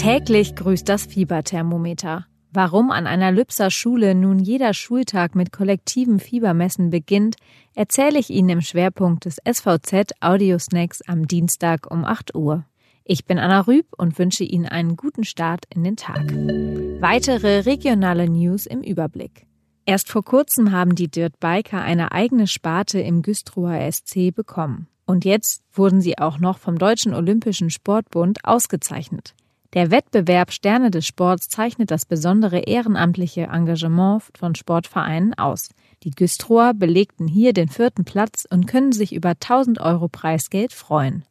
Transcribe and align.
Täglich 0.00 0.54
grüßt 0.54 0.88
das 0.88 1.04
Fieberthermometer. 1.04 2.24
Warum 2.54 2.90
an 2.90 3.06
einer 3.06 3.32
Lübser 3.32 3.70
Schule 3.70 4.14
nun 4.14 4.38
jeder 4.38 4.72
Schultag 4.72 5.34
mit 5.34 5.52
kollektiven 5.52 6.20
Fiebermessen 6.20 6.88
beginnt, 6.88 7.36
erzähle 7.74 8.18
ich 8.18 8.30
Ihnen 8.30 8.48
im 8.48 8.60
Schwerpunkt 8.62 9.26
des 9.26 9.36
SVZ 9.46 10.14
Audio 10.22 10.58
Snacks 10.58 11.02
am 11.02 11.28
Dienstag 11.28 11.90
um 11.90 12.06
8 12.06 12.34
Uhr. 12.34 12.64
Ich 13.04 13.26
bin 13.26 13.38
Anna 13.38 13.60
Rüb 13.60 13.88
und 13.94 14.18
wünsche 14.18 14.42
Ihnen 14.42 14.64
einen 14.64 14.96
guten 14.96 15.24
Start 15.24 15.66
in 15.68 15.84
den 15.84 15.96
Tag. 15.96 16.32
Weitere 17.02 17.58
regionale 17.66 18.26
News 18.26 18.64
im 18.64 18.80
Überblick. 18.80 19.46
Erst 19.84 20.08
vor 20.08 20.24
kurzem 20.24 20.72
haben 20.72 20.94
die 20.94 21.10
Dirt 21.10 21.38
Biker 21.40 21.82
eine 21.82 22.10
eigene 22.12 22.46
Sparte 22.46 23.00
im 23.00 23.20
Güstrower 23.20 23.92
SC 23.92 24.34
bekommen. 24.34 24.88
Und 25.04 25.26
jetzt 25.26 25.62
wurden 25.74 26.00
sie 26.00 26.16
auch 26.16 26.38
noch 26.38 26.56
vom 26.56 26.78
Deutschen 26.78 27.12
Olympischen 27.12 27.68
Sportbund 27.68 28.38
ausgezeichnet. 28.44 29.34
Der 29.72 29.92
Wettbewerb 29.92 30.52
Sterne 30.52 30.90
des 30.90 31.06
Sports 31.06 31.48
zeichnet 31.48 31.92
das 31.92 32.04
besondere 32.04 32.58
ehrenamtliche 32.58 33.42
Engagement 33.42 34.24
von 34.36 34.56
Sportvereinen 34.56 35.34
aus. 35.34 35.68
Die 36.02 36.10
Güstrower 36.10 36.74
belegten 36.74 37.28
hier 37.28 37.52
den 37.52 37.68
vierten 37.68 38.04
Platz 38.04 38.48
und 38.50 38.66
können 38.66 38.90
sich 38.90 39.14
über 39.14 39.30
1000 39.30 39.80
Euro 39.80 40.08
Preisgeld 40.08 40.72
freuen. 40.72 41.24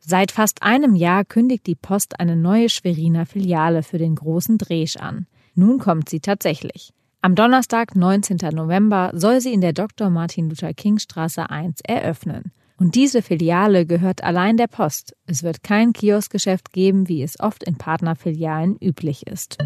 Seit 0.00 0.32
fast 0.32 0.64
einem 0.64 0.96
Jahr 0.96 1.24
kündigt 1.24 1.68
die 1.68 1.76
Post 1.76 2.18
eine 2.18 2.34
neue 2.34 2.68
Schweriner 2.68 3.26
Filiale 3.26 3.84
für 3.84 3.98
den 3.98 4.16
großen 4.16 4.58
Dresch 4.58 4.96
an. 4.96 5.26
Nun 5.54 5.78
kommt 5.78 6.08
sie 6.08 6.20
tatsächlich. 6.20 6.92
Am 7.22 7.36
Donnerstag, 7.36 7.94
19. 7.94 8.38
November, 8.54 9.12
soll 9.14 9.40
sie 9.40 9.52
in 9.52 9.60
der 9.60 9.74
Dr. 9.74 10.10
Martin 10.10 10.48
Luther 10.48 10.72
King 10.72 10.98
Straße 10.98 11.48
1 11.48 11.82
eröffnen. 11.86 12.50
Und 12.80 12.94
diese 12.94 13.20
Filiale 13.20 13.84
gehört 13.84 14.24
allein 14.24 14.56
der 14.56 14.66
Post. 14.66 15.14
Es 15.26 15.42
wird 15.42 15.62
kein 15.62 15.92
Kioskgeschäft 15.92 16.72
geben, 16.72 17.08
wie 17.08 17.22
es 17.22 17.38
oft 17.38 17.62
in 17.62 17.76
Partnerfilialen 17.76 18.78
üblich 18.80 19.26
ist. 19.26 19.58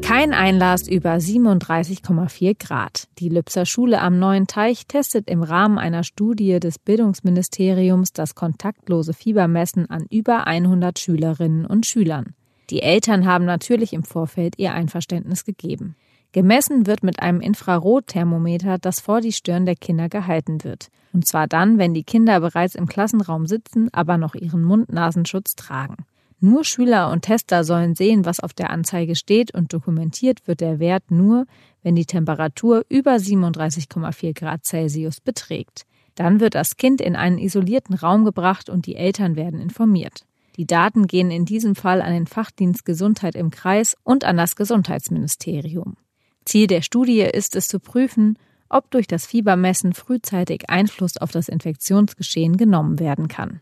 Kein 0.00 0.32
Einlass 0.32 0.88
über 0.88 1.16
37,4 1.16 2.56
Grad. 2.58 3.08
Die 3.18 3.28
Lübser 3.28 3.66
Schule 3.66 4.00
am 4.00 4.18
Neuen 4.18 4.46
Teich 4.46 4.86
testet 4.86 5.28
im 5.28 5.42
Rahmen 5.42 5.78
einer 5.78 6.04
Studie 6.04 6.58
des 6.58 6.78
Bildungsministeriums 6.78 8.14
das 8.14 8.34
kontaktlose 8.34 9.12
Fiebermessen 9.12 9.90
an 9.90 10.06
über 10.10 10.46
100 10.46 10.98
Schülerinnen 10.98 11.66
und 11.66 11.84
Schülern. 11.84 12.34
Die 12.70 12.80
Eltern 12.80 13.26
haben 13.26 13.44
natürlich 13.44 13.92
im 13.92 14.04
Vorfeld 14.04 14.54
ihr 14.56 14.72
Einverständnis 14.72 15.44
gegeben. 15.44 15.96
Gemessen 16.32 16.86
wird 16.86 17.02
mit 17.02 17.20
einem 17.20 17.40
Infrarotthermometer, 17.40 18.78
das 18.78 19.00
vor 19.00 19.20
die 19.20 19.32
Stirn 19.32 19.66
der 19.66 19.76
Kinder 19.76 20.08
gehalten 20.08 20.64
wird. 20.64 20.88
Und 21.12 21.26
zwar 21.26 21.46
dann, 21.46 21.76
wenn 21.76 21.92
die 21.92 22.04
Kinder 22.04 22.40
bereits 22.40 22.74
im 22.74 22.86
Klassenraum 22.86 23.46
sitzen, 23.46 23.90
aber 23.92 24.16
noch 24.16 24.34
ihren 24.34 24.64
Mund-Nasenschutz 24.64 25.56
tragen. 25.56 26.06
Nur 26.40 26.64
Schüler 26.64 27.10
und 27.10 27.22
Tester 27.22 27.64
sollen 27.64 27.94
sehen, 27.94 28.24
was 28.24 28.40
auf 28.40 28.54
der 28.54 28.70
Anzeige 28.70 29.14
steht 29.14 29.54
und 29.54 29.72
dokumentiert 29.72 30.48
wird 30.48 30.60
der 30.60 30.80
Wert 30.80 31.10
nur, 31.10 31.44
wenn 31.82 31.94
die 31.94 32.06
Temperatur 32.06 32.84
über 32.88 33.12
37,4 33.12 34.32
Grad 34.34 34.64
Celsius 34.64 35.20
beträgt. 35.20 35.84
Dann 36.14 36.40
wird 36.40 36.54
das 36.54 36.76
Kind 36.76 37.00
in 37.00 37.14
einen 37.14 37.38
isolierten 37.38 37.94
Raum 37.94 38.24
gebracht 38.24 38.70
und 38.70 38.86
die 38.86 38.96
Eltern 38.96 39.36
werden 39.36 39.60
informiert. 39.60 40.24
Die 40.56 40.66
Daten 40.66 41.06
gehen 41.06 41.30
in 41.30 41.44
diesem 41.44 41.74
Fall 41.74 42.02
an 42.02 42.12
den 42.12 42.26
Fachdienst 42.26 42.84
Gesundheit 42.84 43.34
im 43.34 43.50
Kreis 43.50 43.96
und 44.02 44.24
an 44.24 44.36
das 44.36 44.56
Gesundheitsministerium. 44.56 45.96
Ziel 46.44 46.66
der 46.66 46.82
Studie 46.82 47.20
ist 47.20 47.56
es 47.56 47.68
zu 47.68 47.80
prüfen, 47.80 48.38
ob 48.68 48.90
durch 48.90 49.06
das 49.06 49.26
Fiebermessen 49.26 49.92
frühzeitig 49.92 50.70
Einfluss 50.70 51.16
auf 51.16 51.30
das 51.30 51.48
Infektionsgeschehen 51.48 52.56
genommen 52.56 52.98
werden 52.98 53.28
kann. 53.28 53.60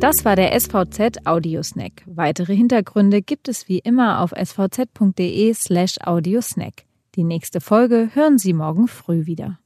Das 0.00 0.24
war 0.24 0.36
der 0.36 0.58
SVZ 0.58 1.26
Audiosnack. 1.26 2.02
Weitere 2.06 2.54
Hintergründe 2.54 3.22
gibt 3.22 3.48
es 3.48 3.68
wie 3.68 3.78
immer 3.78 4.20
auf 4.20 4.32
svz.de 4.32 5.54
slash 5.54 5.96
audiosnack. 6.02 6.84
Die 7.14 7.24
nächste 7.24 7.60
Folge 7.60 8.10
hören 8.12 8.38
Sie 8.38 8.52
morgen 8.52 8.88
früh 8.88 9.24
wieder. 9.24 9.58